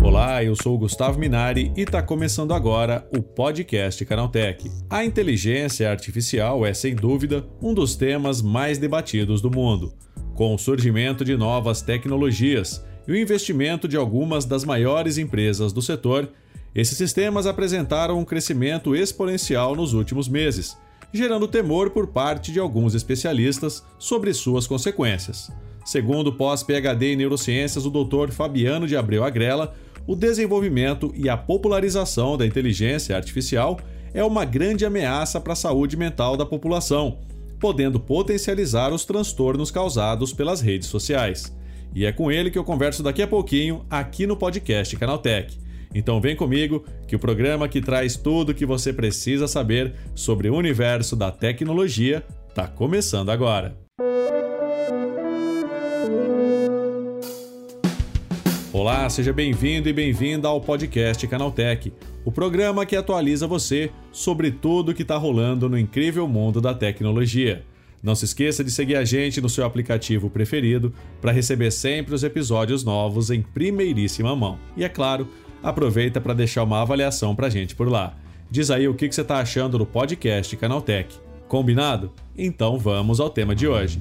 [0.00, 4.70] Olá, eu sou Gustavo Minari e está começando agora o podcast Canaltech.
[4.88, 9.92] A inteligência artificial é, sem dúvida, um dos temas mais debatidos do mundo.
[10.36, 15.82] Com o surgimento de novas tecnologias e o investimento de algumas das maiores empresas do
[15.82, 16.30] setor,
[16.72, 20.76] esses sistemas apresentaram um crescimento exponencial nos últimos meses,
[21.12, 25.50] gerando temor por parte de alguns especialistas sobre suas consequências.
[25.84, 28.30] Segundo o pós-PhD em neurociências, o Dr.
[28.30, 29.74] Fabiano de Abreu Agrela,
[30.06, 33.78] o desenvolvimento e a popularização da inteligência artificial
[34.12, 37.18] é uma grande ameaça para a saúde mental da população,
[37.58, 41.54] podendo potencializar os transtornos causados pelas redes sociais.
[41.94, 45.58] E é com ele que eu converso daqui a pouquinho aqui no podcast Canaltech.
[45.94, 50.50] Então vem comigo que o programa que traz tudo o que você precisa saber sobre
[50.50, 53.76] o universo da tecnologia está começando agora.
[58.70, 61.92] Olá, seja bem-vindo e bem-vinda ao podcast Canaltech,
[62.24, 66.74] o programa que atualiza você sobre tudo o que está rolando no incrível mundo da
[66.74, 67.64] tecnologia.
[68.00, 72.22] Não se esqueça de seguir a gente no seu aplicativo preferido para receber sempre os
[72.22, 74.58] episódios novos em primeiríssima mão.
[74.76, 75.26] E é claro,
[75.62, 78.14] aproveita para deixar uma avaliação para a gente por lá.
[78.50, 81.14] Diz aí o que você está achando do podcast Canaltech.
[81.46, 82.12] Combinado?
[82.36, 84.00] Então vamos ao tema de hoje.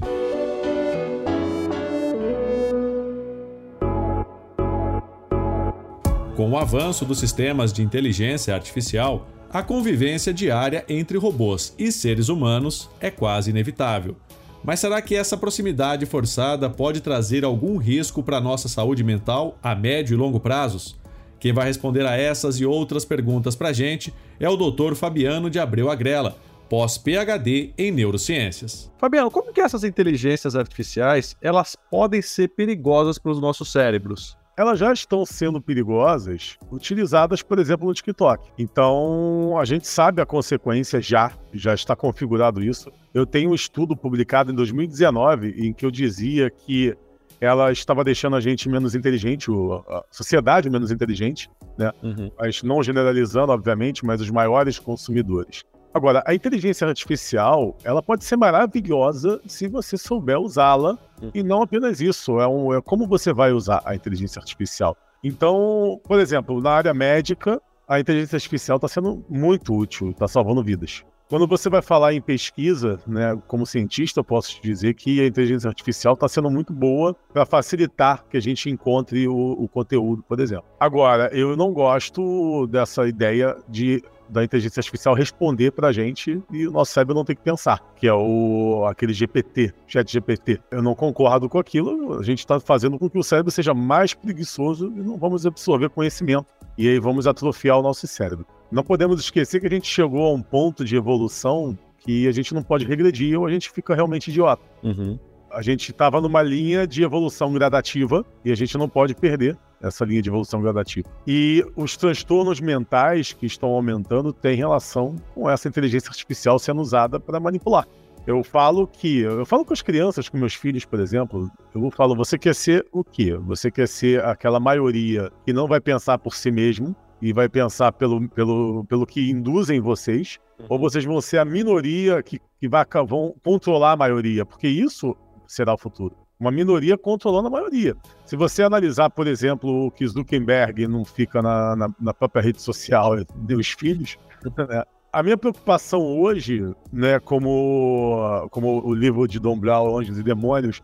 [6.36, 12.30] Com o avanço dos sistemas de inteligência artificial, a convivência diária entre robôs e seres
[12.30, 14.16] humanos é quase inevitável.
[14.64, 19.74] Mas será que essa proximidade forçada pode trazer algum risco para nossa saúde mental a
[19.74, 20.96] médio e longo prazos?
[21.40, 24.96] Quem vai responder a essas e outras perguntas para a gente é o Dr.
[24.96, 26.38] Fabiano de Abreu Agrela,
[26.70, 28.92] pós-PhD em neurociências.
[28.98, 34.38] Fabiano, como que essas inteligências artificiais elas podem ser perigosas para os nossos cérebros?
[34.58, 38.50] elas já estão sendo perigosas, utilizadas, por exemplo, no TikTok.
[38.58, 42.92] Então, a gente sabe a consequência já, já está configurado isso.
[43.14, 46.98] Eu tenho um estudo publicado em 2019 em que eu dizia que
[47.40, 49.50] ela estava deixando a gente menos inteligente,
[49.90, 51.92] a sociedade menos inteligente, né?
[52.02, 52.32] Uhum.
[52.38, 55.64] Mas não generalizando, obviamente, mas os maiores consumidores.
[55.94, 61.32] Agora, a inteligência artificial, ela pode ser maravilhosa se você souber usá-la, uhum.
[61.34, 64.96] e não apenas isso, é, um, é como você vai usar a inteligência artificial.
[65.24, 70.64] Então, por exemplo, na área médica, a inteligência artificial está sendo muito útil, está salvando
[70.64, 71.04] vidas.
[71.30, 75.28] Quando você vai falar em pesquisa, né, como cientista, eu posso te dizer que a
[75.28, 80.24] inteligência artificial está sendo muito boa para facilitar que a gente encontre o, o, conteúdo,
[80.24, 80.64] por exemplo.
[80.80, 86.68] Agora, eu não gosto dessa ideia de da inteligência artificial responder para a gente e
[86.68, 90.60] o nosso cérebro não tem que pensar, que é o aquele GPT, chat GPT.
[90.70, 94.14] Eu não concordo com aquilo, a gente está fazendo com que o cérebro seja mais
[94.14, 96.46] preguiçoso e não vamos absorver conhecimento.
[96.78, 98.46] E aí vamos atrofiar o nosso cérebro.
[98.72, 102.54] Não podemos esquecer que a gente chegou a um ponto de evolução que a gente
[102.54, 104.64] não pode regredir ou a gente fica realmente idiota.
[104.84, 105.18] Uhum.
[105.52, 110.04] A gente estava numa linha de evolução gradativa e a gente não pode perder essa
[110.04, 111.08] linha de evolução gradativa.
[111.26, 117.20] E os transtornos mentais que estão aumentando têm relação com essa inteligência artificial sendo usada
[117.20, 117.88] para manipular.
[118.26, 122.14] Eu falo que, eu falo com as crianças, com meus filhos, por exemplo, eu falo,
[122.14, 123.34] você quer ser o quê?
[123.46, 127.92] Você quer ser aquela maioria que não vai pensar por si mesmo e vai pensar
[127.92, 130.66] pelo, pelo, pelo que induzem vocês, uhum.
[130.70, 135.16] ou vocês vão ser a minoria que, que vai, vão controlar a maioria, porque isso
[135.48, 136.16] será o futuro.
[136.40, 137.96] Uma minoria controlando a maioria.
[138.26, 142.62] Se você analisar, por exemplo, o que Zuckerberg não fica na, na, na própria rede
[142.62, 144.18] social dos filhos,
[144.56, 144.84] né?
[145.12, 146.64] a minha preocupação hoje,
[146.94, 150.80] né, como, como o livro de Dom Brown, Anjos e Demônios,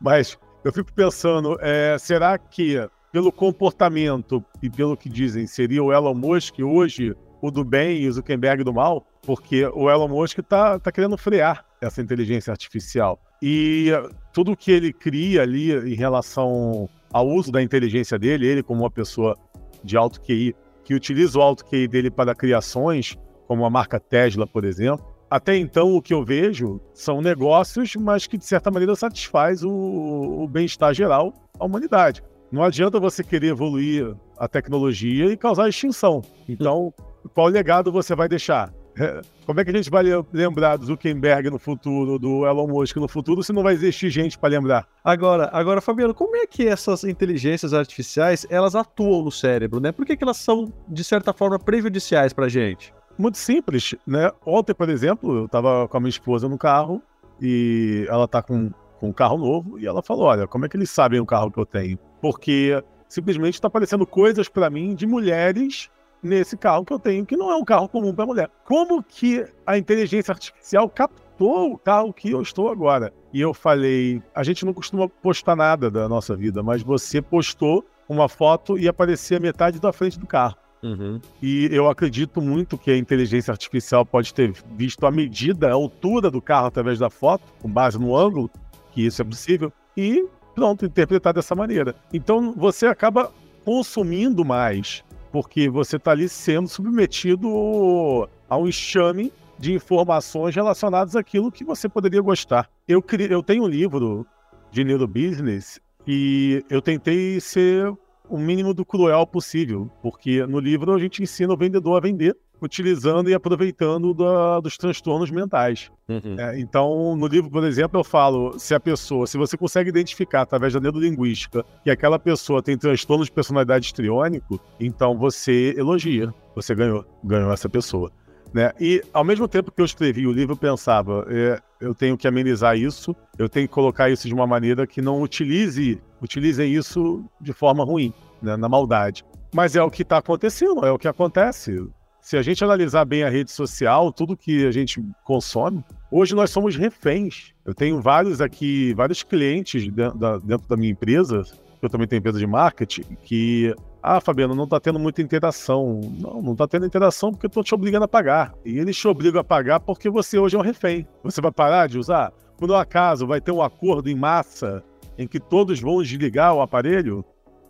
[0.00, 5.92] mas eu fico pensando, é, será que pelo comportamento e pelo que dizem, seria o
[5.92, 9.06] Elon Musk hoje o do bem e o Zuckerberg do mal?
[9.22, 13.20] Porque o Elon Musk está tá querendo frear essa inteligência artificial.
[13.42, 13.90] E
[14.32, 18.90] tudo que ele cria ali em relação ao uso da inteligência dele, ele como uma
[18.90, 19.36] pessoa
[19.84, 20.54] de alto QI,
[20.84, 23.16] que utiliza o alto QI dele para criações,
[23.46, 25.06] como a marca Tesla, por exemplo.
[25.28, 29.70] Até então, o que eu vejo são negócios, mas que de certa maneira satisfaz o,
[29.70, 32.22] o bem-estar geral da humanidade.
[32.56, 36.22] Não adianta você querer evoluir a tecnologia e causar extinção.
[36.48, 36.90] Então,
[37.34, 38.72] qual legado você vai deixar?
[39.44, 43.06] Como é que a gente vai lembrar do Zuckerberg no futuro, do Elon Musk no
[43.06, 44.88] futuro, se não vai existir gente para lembrar?
[45.04, 49.92] Agora, agora, Fabiano, como é que essas inteligências artificiais elas atuam no cérebro, né?
[49.92, 52.94] Por que, que elas são, de certa forma, prejudiciais para a gente?
[53.18, 54.32] Muito simples, né?
[54.46, 57.02] Ontem, por exemplo, eu estava com a minha esposa no carro
[57.38, 60.76] e ela está com com um carro novo e ela falou: Olha, como é que
[60.76, 61.98] eles sabem o carro que eu tenho?
[62.20, 65.90] Porque simplesmente está aparecendo coisas para mim de mulheres
[66.22, 68.50] nesse carro que eu tenho, que não é um carro comum para mulher.
[68.64, 73.12] Como que a inteligência artificial captou o carro que eu estou agora?
[73.32, 77.84] E eu falei: a gente não costuma postar nada da nossa vida, mas você postou
[78.08, 80.56] uma foto e aparecia metade da frente do carro.
[80.82, 81.20] Uhum.
[81.42, 86.30] E eu acredito muito que a inteligência artificial pode ter visto a medida, a altura
[86.30, 88.50] do carro através da foto, com base no ângulo,
[88.92, 90.24] que isso é possível, e
[90.56, 91.94] pronto, interpretar dessa maneira.
[92.12, 93.30] Então você acaba
[93.62, 101.52] consumindo mais, porque você está ali sendo submetido a um enxame de informações relacionadas àquilo
[101.52, 102.70] que você poderia gostar.
[102.88, 104.26] Eu, eu tenho um livro
[104.70, 107.92] de neurobusiness e eu tentei ser
[108.28, 112.36] o mínimo do cruel possível, porque no livro a gente ensina o vendedor a vender,
[112.60, 115.90] utilizando e aproveitando da, dos transtornos mentais.
[116.08, 116.36] Uhum.
[116.38, 120.42] É, então, no livro, por exemplo, eu falo: se a pessoa, se você consegue identificar
[120.42, 126.74] através da neurolinguística que aquela pessoa tem transtorno de personalidade histriônico, então você elogia, você
[126.74, 128.10] ganhou, ganhou essa pessoa.
[128.52, 128.72] Né?
[128.80, 132.26] E ao mesmo tempo que eu escrevi o livro, eu pensava, é, eu tenho que
[132.26, 137.24] amenizar isso, eu tenho que colocar isso de uma maneira que não utilize, utilizem isso
[137.40, 139.24] de forma ruim, né, na maldade.
[139.54, 141.86] Mas é o que está acontecendo, é o que acontece.
[142.26, 146.50] Se a gente analisar bem a rede social, tudo que a gente consome, hoje nós
[146.50, 147.54] somos reféns.
[147.64, 151.44] Eu tenho vários aqui, vários clientes dentro da, dentro da minha empresa,
[151.80, 156.00] eu também tenho empresa de marketing, que ah, Fabiano, não está tendo muita interação.
[156.18, 158.52] Não, não está tendo interação porque eu estou te obrigando a pagar.
[158.64, 161.06] E eles te obligam a pagar porque você hoje é um refém.
[161.22, 162.32] Você vai parar de usar?
[162.58, 164.82] Por um acaso vai ter um acordo em massa
[165.16, 167.24] em que todos vão desligar o aparelho?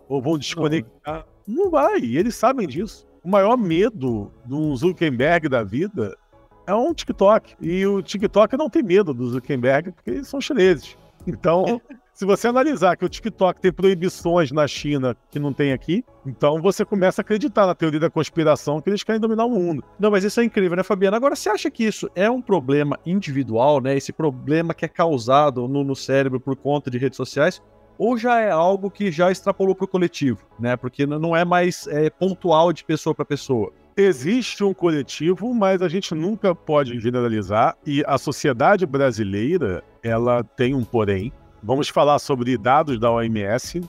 [0.09, 1.27] Ou vão desconectar?
[1.47, 3.07] Não, não vai, e eles sabem disso.
[3.27, 6.17] O maior medo do Zuckerberg da vida
[6.65, 7.57] é um TikTok.
[7.61, 10.97] E o TikTok não tem medo do Zuckerberg porque eles são chineses.
[11.27, 11.81] Então,
[12.15, 16.63] se você analisar que o TikTok tem proibições na China que não tem aqui, então
[16.63, 19.83] você começa a acreditar na teoria da conspiração que eles querem dominar o mundo.
[19.99, 21.17] Não, mas isso é incrível, né, Fabiana?
[21.17, 23.97] Agora, você acha que isso é um problema individual, né?
[23.97, 27.61] Esse problema que é causado no, no cérebro por conta de redes sociais?
[27.99, 30.77] Ou já é algo que já extrapolou para o coletivo, né?
[30.77, 33.73] Porque não é mais é, pontual de pessoa para pessoa.
[33.97, 40.75] Existe um coletivo, mas a gente nunca pode generalizar e a sociedade brasileira, ela tem
[40.75, 41.33] um porém,
[41.67, 43.83] Vamos falar sobre dados da OMS.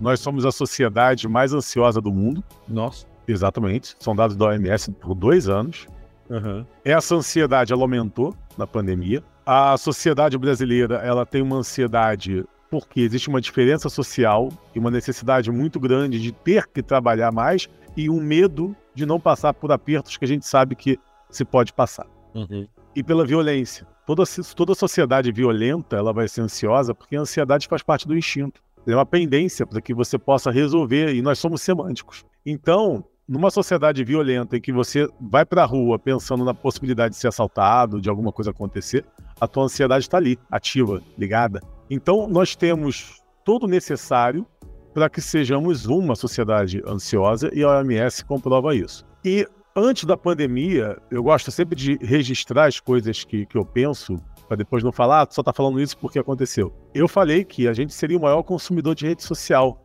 [0.00, 2.44] Nós somos a sociedade mais ansiosa do mundo.
[2.68, 3.06] Nossa.
[3.26, 3.96] Exatamente.
[3.98, 5.88] São dados da OMS por dois anos.
[6.30, 6.64] Uhum.
[6.84, 9.20] Essa ansiedade ela aumentou na pandemia.
[9.44, 12.44] A sociedade brasileira ela tem uma ansiedade
[12.80, 17.68] porque existe uma diferença social e uma necessidade muito grande de ter que trabalhar mais
[17.96, 20.98] e um medo de não passar por apertos que a gente sabe que
[21.30, 22.06] se pode passar.
[22.34, 22.66] Uhum.
[22.94, 24.24] E pela violência toda,
[24.54, 28.62] toda sociedade violenta ela vai ser ansiosa porque a ansiedade faz parte do instinto.
[28.86, 32.22] É uma pendência para que você possa resolver, e nós somos semânticos.
[32.44, 37.20] Então, numa sociedade violenta em que você vai para a rua pensando na possibilidade de
[37.20, 39.04] ser assaltado, de alguma coisa acontecer,
[39.40, 41.60] a tua ansiedade está ali, ativa, ligada.
[41.90, 44.46] Então, nós temos todo o necessário
[44.92, 49.04] para que sejamos uma sociedade ansiosa e a OMS comprova isso.
[49.24, 54.16] E antes da pandemia, eu gosto sempre de registrar as coisas que, que eu penso,
[54.46, 56.72] para depois não falar, ah, só tá falando isso porque aconteceu.
[56.94, 59.80] Eu falei que a gente seria o maior consumidor de rede social.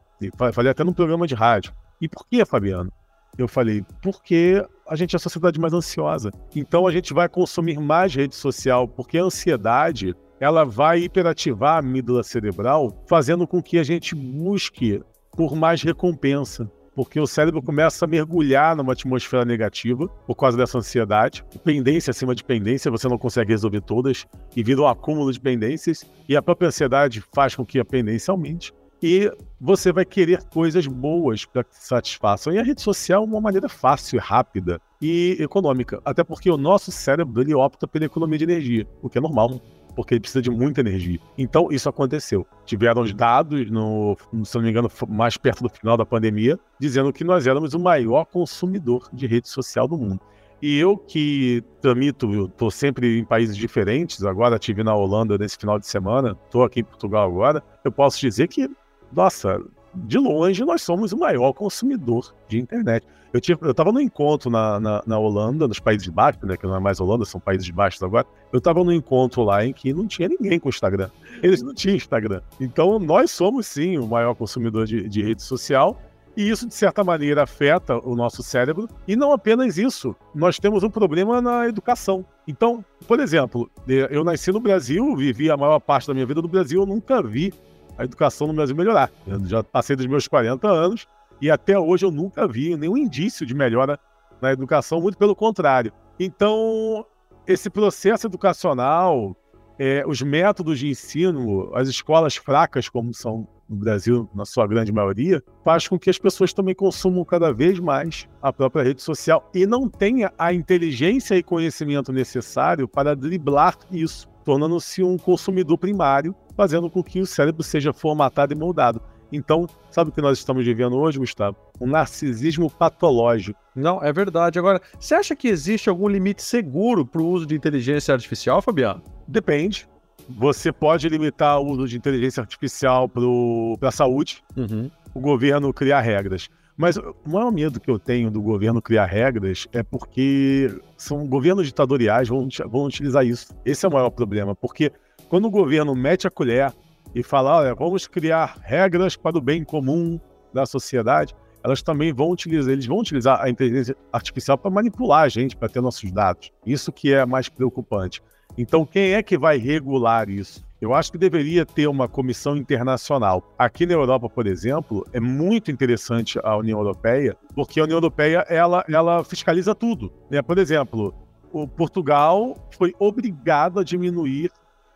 [0.54, 1.74] Falei até num programa de rádio.
[2.00, 2.92] E por que, Fabiano?
[3.40, 6.30] Eu falei, porque a gente é a sociedade mais ansiosa.
[6.54, 11.80] Então a gente vai consumir mais rede social, porque a ansiedade ela vai hiperativar a
[11.80, 16.70] amígdala cerebral, fazendo com que a gente busque por mais recompensa
[17.00, 21.46] porque o cérebro começa a mergulhar numa atmosfera negativa por causa dessa ansiedade.
[21.64, 26.04] Pendência acima de pendência, você não consegue resolver todas e vira um acúmulo de pendências,
[26.28, 28.74] e a própria ansiedade faz com que a pendência aumente.
[29.02, 32.54] E você vai querer coisas boas para que satisfaçam.
[32.54, 36.02] E a rede social é uma maneira fácil, rápida e econômica.
[36.04, 39.62] Até porque o nosso cérebro ele opta pela economia de energia, o que é normal
[39.96, 41.20] porque ele precisa de muita energia.
[41.38, 42.48] Então, isso aconteceu.
[42.66, 44.16] Tiveram os dados, no,
[44.46, 47.80] se não me engano, mais perto do final da pandemia, dizendo que nós éramos o
[47.80, 50.22] maior consumidor de rede social do mundo.
[50.62, 55.78] E eu que tramito, estou sempre em países diferentes, agora estive na Holanda nesse final
[55.78, 58.70] de semana, estou aqui em Portugal agora, eu posso dizer que,
[59.12, 59.62] nossa,
[59.94, 63.06] de longe, nós somos o maior consumidor de internet.
[63.32, 63.40] Eu
[63.70, 67.00] estava no encontro na, na, na, Holanda, nos Países Baixos, né, que não é mais
[67.00, 68.26] Holanda, são Países Baixos agora.
[68.52, 71.10] Eu estava no encontro lá em que não tinha ninguém com Instagram.
[71.44, 72.42] Eles não tinham Instagram.
[72.60, 76.02] Então, nós somos sim o maior consumidor de, de rede social.
[76.36, 78.90] E isso, de certa maneira, afeta o nosso cérebro.
[79.08, 82.26] E não apenas isso, nós temos um problema na educação.
[82.48, 86.48] Então, por exemplo, eu nasci no Brasil, vivi a maior parte da minha vida no
[86.48, 87.54] Brasil, eu nunca vi
[88.00, 89.12] a educação no Brasil melhorar.
[89.28, 91.06] Eu já passei dos meus 40 anos
[91.42, 94.00] e até hoje eu nunca vi nenhum indício de melhora
[94.42, 95.92] na educação, muito pelo contrário.
[96.18, 97.06] Então,
[97.46, 99.36] esse processo educacional,
[99.78, 104.94] é, os métodos de ensino, as escolas fracas, como são no Brasil, na sua grande
[104.94, 109.50] maioria, faz com que as pessoas também consumam cada vez mais a própria rede social
[109.54, 116.36] e não tenha a inteligência e conhecimento necessário para driblar isso, tornando-se um consumidor primário,
[116.56, 119.02] fazendo com que o cérebro seja formatado e moldado.
[119.32, 121.56] Então, sabe o que nós estamos vivendo hoje, Gustavo?
[121.80, 123.60] Um narcisismo patológico.
[123.76, 124.58] Não, é verdade.
[124.58, 129.04] Agora, você acha que existe algum limite seguro para o uso de inteligência artificial, Fabiano?
[129.28, 129.88] Depende.
[130.28, 134.90] Você pode limitar o uso de inteligência artificial para a saúde, uhum.
[135.14, 136.50] o governo criar regras.
[136.80, 141.68] Mas o maior medo que eu tenho do governo criar regras é porque são governos
[141.68, 143.54] ditatoriais vão, vão utilizar isso.
[143.66, 144.90] Esse é o maior problema, porque
[145.28, 146.74] quando o governo mete a colher
[147.14, 150.18] e fala, olha, vamos criar regras para o bem comum
[150.54, 155.28] da sociedade, elas também vão utilizar, eles vão utilizar a inteligência artificial para manipular a
[155.28, 156.50] gente, para ter nossos dados.
[156.66, 158.24] Isso que é mais preocupante.
[158.58, 160.66] Então, quem é que vai regular isso?
[160.82, 163.54] Eu acho que deveria ter uma comissão internacional.
[163.58, 168.46] Aqui na Europa, por exemplo, é muito interessante a União Europeia, porque a União Europeia
[168.48, 170.10] ela, ela fiscaliza tudo.
[170.32, 170.42] Né?
[170.42, 171.14] Por exemplo,
[171.52, 174.52] o Portugal foi obrigado a diminuir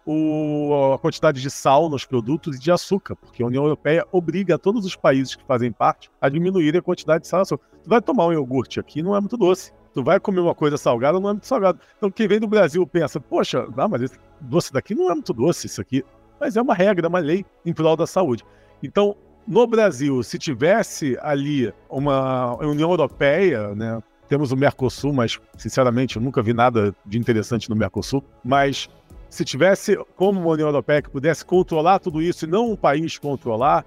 [0.05, 4.57] o, a quantidade de sal nos produtos e de açúcar, porque a União Europeia obriga
[4.57, 7.65] todos os países que fazem parte a diminuir a quantidade de sal e açúcar.
[7.83, 9.73] Tu vai tomar um iogurte aqui, não é muito doce.
[9.93, 11.79] Tu vai comer uma coisa salgada, não é muito salgado.
[11.97, 15.33] Então quem vem do Brasil pensa, poxa, não, mas esse doce daqui não é muito
[15.33, 16.03] doce, isso aqui.
[16.39, 18.43] Mas é uma regra, uma lei em prol da saúde.
[18.81, 19.15] Então,
[19.47, 24.01] no Brasil, se tivesse ali uma União Europeia, né?
[24.27, 28.23] Temos o Mercosul, mas sinceramente eu nunca vi nada de interessante no Mercosul.
[28.43, 28.89] Mas
[29.29, 33.17] se tivesse como uma União Europeia que pudesse controlar tudo isso e não um país
[33.17, 33.85] controlar,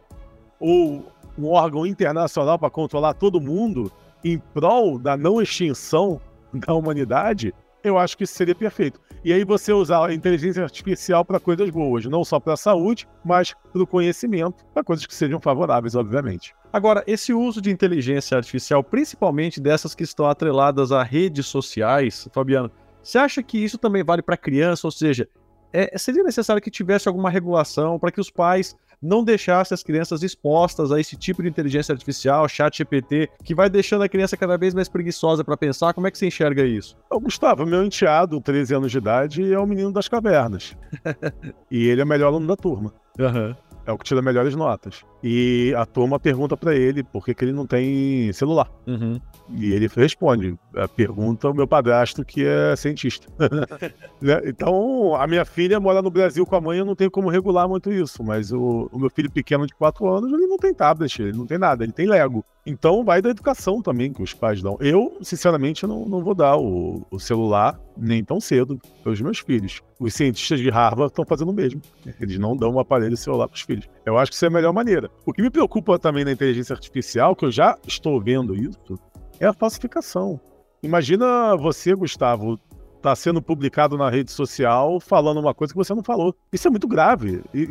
[0.61, 1.05] ou
[1.39, 3.91] um órgão internacional para controlar todo mundo,
[4.33, 6.21] em prol da não extinção
[6.53, 7.55] da humanidade,
[7.85, 9.01] eu acho que isso seria perfeito.
[9.25, 13.09] E aí você usar a inteligência artificial para coisas boas, não só para a saúde,
[13.25, 16.55] mas para o conhecimento, para coisas que sejam favoráveis, obviamente.
[16.73, 22.71] Agora, esse uso de inteligência artificial, principalmente dessas que estão atreladas a redes sociais, Fabiano,
[23.03, 24.87] você acha que isso também vale para criança?
[24.87, 25.29] Ou seja,
[25.73, 30.23] é, seria necessário que tivesse alguma regulação para que os pais não deixasse as crianças
[30.23, 34.57] expostas a esse tipo de inteligência artificial, chat GPT, que vai deixando a criança cada
[34.57, 35.93] vez mais preguiçosa para pensar.
[35.95, 36.97] Como é que você enxerga isso?
[37.11, 40.77] O Gustavo, meu enteado, 13 anos de idade, é o menino das cavernas.
[41.71, 42.93] e ele é o melhor aluno da turma.
[43.19, 43.55] Uhum
[43.87, 45.05] é o que tira melhores notas.
[45.29, 48.71] E a turma pergunta para ele por que, que, ele não tem celular.
[48.87, 49.21] Uhum.
[49.57, 50.57] E ele responde,
[50.95, 53.27] pergunta o meu padrasto que é cientista.
[54.19, 54.41] Né?
[54.47, 57.69] então, a minha filha mora no Brasil com a mãe, eu não tenho como regular
[57.69, 61.21] muito isso, mas o, o meu filho pequeno de 4 anos, ele não tem tablet,
[61.21, 62.45] ele não tem nada, ele tem Lego.
[62.67, 64.77] Então vai da educação também que os pais dão.
[64.81, 69.39] Eu, sinceramente, não, não vou dar o, o celular nem tão cedo para os meus
[69.39, 69.81] filhos.
[70.01, 71.81] Os cientistas de Harvard estão fazendo o mesmo.
[72.21, 73.89] Eles não dão um aparelho celular para os filhos.
[74.05, 75.09] Eu acho que isso é a melhor maneira.
[75.25, 78.99] O que me preocupa também na inteligência artificial, que eu já estou vendo isso,
[79.41, 80.41] é a falsificação.
[80.83, 82.61] Imagina você, Gustavo,
[82.97, 86.35] está sendo publicado na rede social falando uma coisa que você não falou.
[86.53, 87.43] Isso é muito grave.
[87.55, 87.63] E,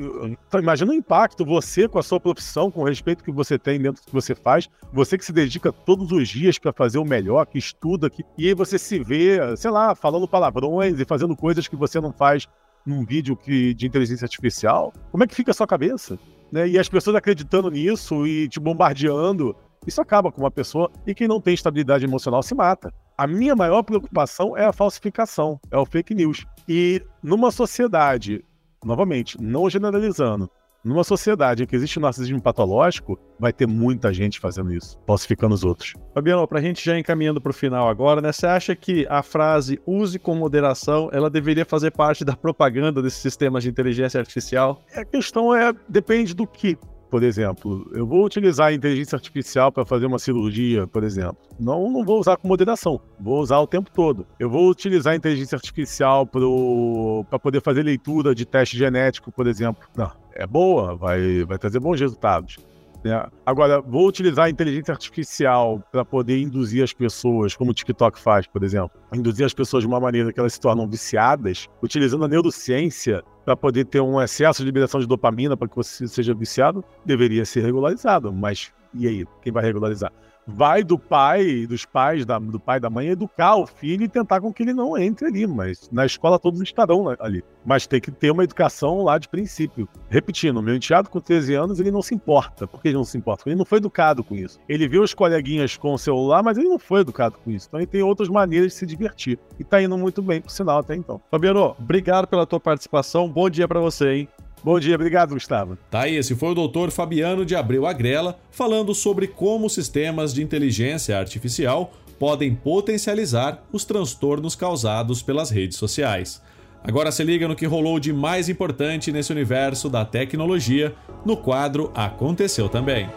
[0.48, 3.80] então, imagina o impacto, você com a sua profissão, com o respeito que você tem
[3.80, 7.06] dentro do que você faz, você que se dedica todos os dias para fazer o
[7.06, 11.36] melhor, que estuda, que, e aí você se vê, sei lá, falando palavrões e fazendo
[11.36, 12.48] coisas que você não faz
[12.86, 14.94] num vídeo que, de inteligência artificial.
[15.12, 16.18] Como é que fica a sua cabeça?
[16.52, 16.70] Né?
[16.70, 19.56] E as pessoas acreditando nisso e te bombardeando.
[19.86, 22.92] Isso acaba com uma pessoa e quem não tem estabilidade emocional se mata.
[23.18, 26.46] A minha maior preocupação é a falsificação, é o fake news.
[26.68, 28.44] E numa sociedade,
[28.84, 30.50] novamente, não generalizando,
[30.86, 35.56] numa sociedade em que existe um narcisismo patológico, vai ter muita gente fazendo isso, falsificando
[35.56, 35.94] os outros.
[36.14, 38.32] Fabiano, para a gente já encaminhando para o final agora, né?
[38.32, 43.20] Você acha que a frase use com moderação, ela deveria fazer parte da propaganda desses
[43.20, 44.80] sistemas de inteligência artificial?
[44.96, 46.78] A questão é, depende do que
[47.16, 51.38] por exemplo, eu vou utilizar a inteligência artificial para fazer uma cirurgia, por exemplo.
[51.58, 54.28] Não, não vou usar com moderação, vou usar o tempo todo.
[54.38, 59.88] Eu vou utilizar a inteligência artificial para poder fazer leitura de teste genético, por exemplo.
[59.96, 62.58] Não, é boa, vai, vai trazer bons resultados.
[63.06, 63.24] Né?
[63.46, 68.48] Agora, vou utilizar a inteligência artificial para poder induzir as pessoas, como o TikTok faz,
[68.48, 72.28] por exemplo, induzir as pessoas de uma maneira que elas se tornam viciadas, utilizando a
[72.28, 76.84] neurociência para poder ter um excesso de liberação de dopamina para que você seja viciado,
[77.06, 80.12] deveria ser regularizado, mas E aí, quem vai regularizar?
[80.48, 84.42] Vai do pai, dos pais, da, do pai da mãe, educar o filho e tentar
[84.42, 85.48] com que ele não entre ali.
[85.48, 87.44] Mas na escola todos estarão ali.
[87.66, 89.90] Mas tem que ter uma educação lá de princípio.
[90.10, 92.68] Repetindo, meu enteado com 13 anos, ele não se importa.
[92.68, 93.44] Por que ele não se importa?
[93.48, 94.60] Ele não foi educado com isso.
[94.70, 97.68] Ele viu os coleguinhas com o celular, mas ele não foi educado com isso.
[97.68, 99.40] Então ele tem outras maneiras de se divertir.
[99.60, 101.22] E tá indo muito bem, por sinal, até então.
[101.32, 103.28] Fabiano, obrigado pela tua participação.
[103.28, 104.30] Bom dia para você, hein?
[104.66, 105.78] Bom dia, obrigado, Gustavo.
[105.92, 111.20] Tá esse foi o doutor Fabiano de Abreu Agrela falando sobre como sistemas de inteligência
[111.20, 116.42] artificial podem potencializar os transtornos causados pelas redes sociais.
[116.84, 121.92] Agora se liga no que rolou de mais importante nesse universo da tecnologia no quadro
[121.94, 123.08] Aconteceu Também.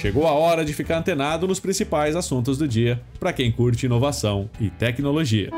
[0.00, 4.48] Chegou a hora de ficar antenado nos principais assuntos do dia para quem curte inovação
[4.60, 5.50] e tecnologia.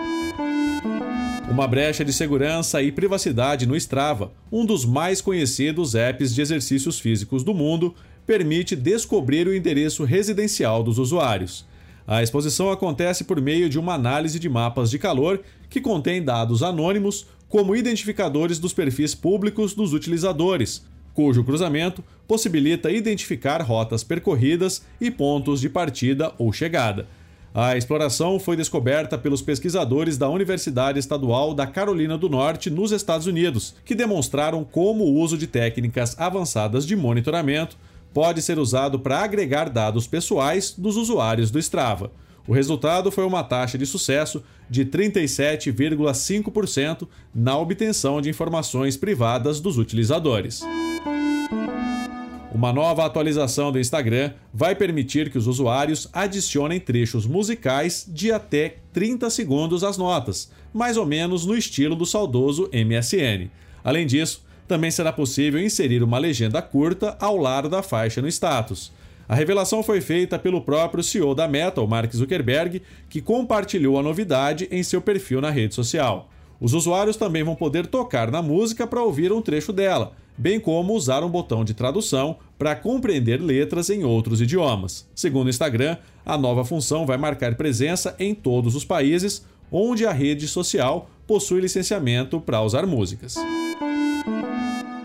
[1.51, 6.99] Uma brecha de segurança e privacidade no Strava, um dos mais conhecidos apps de exercícios
[6.99, 7.95] físicos do mundo,
[8.27, 11.67] permite descobrir o endereço residencial dos usuários.
[12.07, 16.63] A exposição acontece por meio de uma análise de mapas de calor que contém dados
[16.63, 20.83] anônimos como identificadores dos perfis públicos dos utilizadores,
[21.21, 27.07] cujo cruzamento possibilita identificar rotas percorridas e pontos de partida ou chegada.
[27.53, 33.27] A exploração foi descoberta pelos pesquisadores da Universidade Estadual da Carolina do Norte, nos Estados
[33.27, 37.77] Unidos, que demonstraram como o uso de técnicas avançadas de monitoramento
[38.15, 42.11] pode ser usado para agregar dados pessoais dos usuários do Strava.
[42.49, 49.77] O resultado foi uma taxa de sucesso de 37,5% na obtenção de informações privadas dos
[49.77, 50.63] utilizadores.
[52.61, 58.77] Uma nova atualização do Instagram vai permitir que os usuários adicionem trechos musicais de até
[58.93, 63.49] 30 segundos às notas, mais ou menos no estilo do saudoso MSN.
[63.83, 68.93] Além disso, também será possível inserir uma legenda curta ao lado da faixa no status.
[69.27, 74.69] A revelação foi feita pelo próprio CEO da Meta, Mark Zuckerberg, que compartilhou a novidade
[74.71, 76.29] em seu perfil na rede social.
[76.61, 80.95] Os usuários também vão poder tocar na música para ouvir um trecho dela, bem como
[80.95, 85.07] usar um botão de tradução para compreender letras em outros idiomas.
[85.15, 90.13] Segundo o Instagram, a nova função vai marcar presença em todos os países onde a
[90.13, 93.37] rede social possui licenciamento para usar músicas.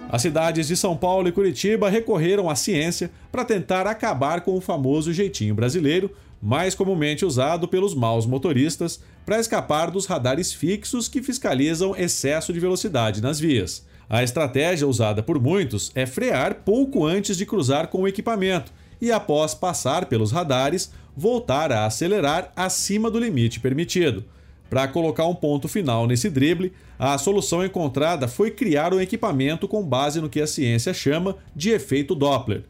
[0.10, 4.62] As cidades de São Paulo e Curitiba recorreram à ciência para tentar acabar com o
[4.62, 6.10] famoso jeitinho brasileiro,
[6.42, 12.60] mais comumente usado pelos maus motoristas para escapar dos radares fixos que fiscalizam excesso de
[12.62, 13.86] velocidade nas vias.
[14.10, 19.12] A estratégia usada por muitos é frear pouco antes de cruzar com o equipamento e,
[19.12, 24.24] após passar pelos radares, voltar a acelerar acima do limite permitido.
[24.70, 29.84] Para colocar um ponto final nesse drible, a solução encontrada foi criar um equipamento com
[29.84, 32.64] base no que a ciência chama de efeito Doppler.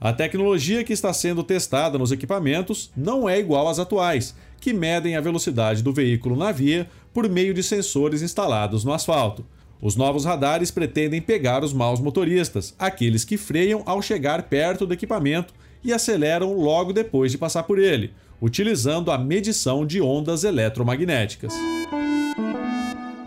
[0.00, 5.16] A tecnologia que está sendo testada nos equipamentos não é igual às atuais, que medem
[5.16, 9.46] a velocidade do veículo na via por meio de sensores instalados no asfalto.
[9.84, 14.94] Os novos radares pretendem pegar os maus motoristas, aqueles que freiam ao chegar perto do
[14.94, 15.52] equipamento
[15.84, 21.52] e aceleram logo depois de passar por ele, utilizando a medição de ondas eletromagnéticas.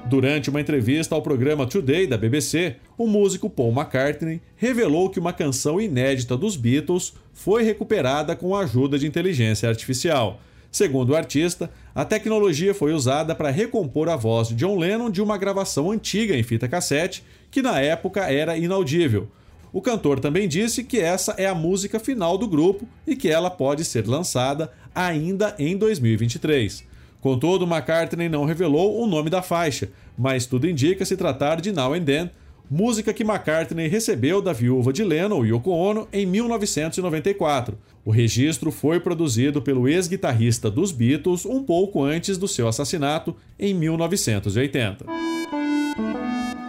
[0.08, 5.34] Durante uma entrevista ao programa Today da BBC, o músico Paul McCartney revelou que uma
[5.34, 10.41] canção inédita dos Beatles foi recuperada com a ajuda de inteligência artificial.
[10.71, 15.21] Segundo o artista, a tecnologia foi usada para recompor a voz de John Lennon de
[15.21, 19.27] uma gravação antiga em fita cassete, que na época era inaudível.
[19.71, 23.49] O cantor também disse que essa é a música final do grupo e que ela
[23.49, 26.84] pode ser lançada ainda em 2023.
[27.19, 31.93] Contudo, McCartney não revelou o nome da faixa, mas tudo indica se tratar de Now
[31.93, 32.32] and Then,
[32.69, 37.77] música que McCartney recebeu da viúva de Lennon, Yoko Ono, em 1994.
[38.08, 43.74] O registro foi produzido pelo ex-guitarrista dos Beatles um pouco antes do seu assassinato, em
[43.74, 45.06] 1980.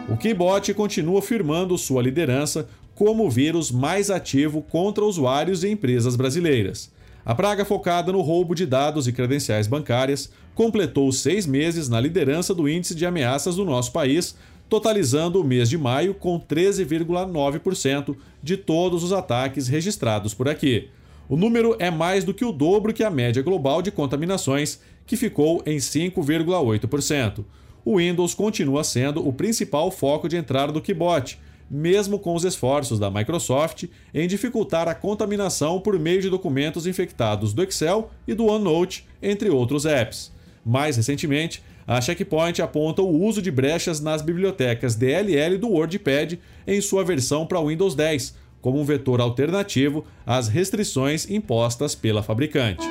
[0.08, 6.16] O Keybot continua firmando sua liderança como o vírus mais ativo contra usuários e empresas
[6.16, 6.90] brasileiras.
[7.24, 12.52] A praga focada no roubo de dados e credenciais bancárias completou seis meses na liderança
[12.52, 14.34] do índice de ameaças do nosso país,
[14.68, 20.88] totalizando o mês de maio com 13,9% de todos os ataques registrados por aqui.
[21.28, 25.16] O número é mais do que o dobro que a média global de contaminações, que
[25.16, 27.44] ficou em 5,8%.
[27.84, 31.38] O Windows continua sendo o principal foco de entrada do Keyboot,
[31.70, 37.52] mesmo com os esforços da Microsoft em dificultar a contaminação por meio de documentos infectados
[37.52, 40.32] do Excel e do OneNote, entre outros apps.
[40.64, 46.34] Mais recentemente, a Checkpoint aponta o uso de brechas nas bibliotecas DLL do WordPad
[46.66, 52.86] em sua versão para Windows 10, como um vetor alternativo às restrições impostas pela fabricante.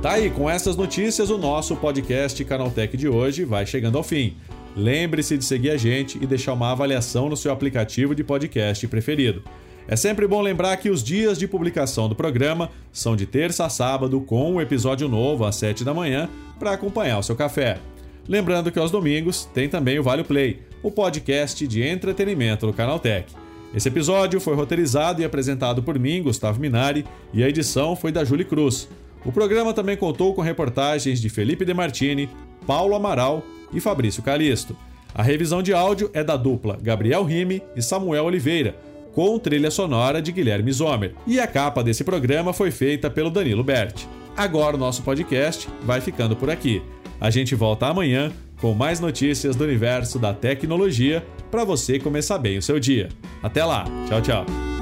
[0.00, 4.36] Tá aí, com essas notícias, o nosso podcast Canaltech de hoje vai chegando ao fim.
[4.76, 9.42] Lembre-se de seguir a gente e deixar uma avaliação no seu aplicativo de podcast preferido.
[9.86, 13.68] É sempre bom lembrar que os dias de publicação do programa são de terça a
[13.68, 17.78] sábado, com um episódio novo às 7 da manhã para acompanhar o seu café.
[18.26, 23.34] Lembrando que aos domingos tem também o Vale Play, o podcast de entretenimento do Canaltech.
[23.74, 28.22] Esse episódio foi roteirizado e apresentado por mim, Gustavo Minari, e a edição foi da
[28.22, 28.86] Julie Cruz.
[29.24, 32.28] O programa também contou com reportagens de Felipe De Martini,
[32.66, 33.42] Paulo Amaral
[33.72, 34.76] e Fabrício Calisto.
[35.14, 38.76] A revisão de áudio é da dupla Gabriel Rime e Samuel Oliveira
[39.14, 41.14] com trilha sonora de Guilherme Zomer.
[41.26, 44.06] E a capa desse programa foi feita pelo Danilo Berti.
[44.36, 46.82] Agora o nosso podcast vai ficando por aqui.
[47.20, 48.32] A gente volta amanhã
[48.64, 53.10] com mais notícias do universo da tecnologia para você começar bem o seu dia.
[53.42, 54.73] Até lá, tchau, tchau.